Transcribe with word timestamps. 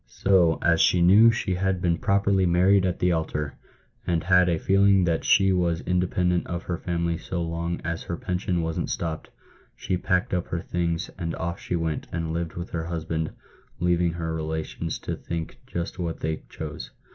So, 0.07 0.57
as 0.63 0.81
she 0.81 0.99
knew 0.99 1.29
she 1.29 1.53
had 1.53 1.79
been 1.79 1.99
properly 1.99 2.47
married 2.47 2.87
at 2.87 2.97
the 2.97 3.11
altar, 3.11 3.53
and 4.07 4.23
had 4.23 4.49
a 4.49 4.57
feeling 4.57 5.03
that 5.03 5.23
she 5.23 5.51
was 5.53 5.81
independent 5.81 6.47
of 6.47 6.63
her 6.63 6.79
family 6.79 7.19
so 7.19 7.43
long 7.43 7.79
as 7.81 8.01
her 8.01 8.17
pension 8.17 8.63
wasn't 8.63 8.89
stopped, 8.89 9.29
she 9.75 9.97
packed 9.97 10.33
up 10.33 10.47
her 10.47 10.61
things, 10.63 11.11
and 11.19 11.33
oif 11.33 11.59
she 11.59 11.75
went, 11.75 12.07
and 12.11 12.33
lived 12.33 12.55
with 12.55 12.71
her 12.71 12.85
husband, 12.85 13.29
leaving 13.79 14.13
her 14.13 14.33
relations 14.33 14.97
to 14.97 15.15
think 15.15 15.59
just 15.67 15.99
what 15.99 16.21
they 16.21 16.41
chose." 16.49 16.89